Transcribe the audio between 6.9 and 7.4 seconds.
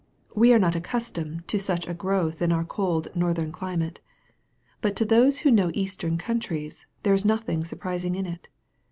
there is